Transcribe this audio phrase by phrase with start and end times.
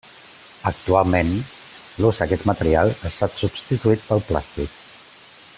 [0.69, 1.29] Actualment,
[2.05, 4.77] l'ús d'aquest material ha estat substituït pel plàstic.